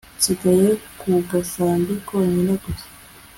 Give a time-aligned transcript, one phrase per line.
[0.17, 0.69] nsigaye
[0.99, 2.87] ku gasambi konyine gusa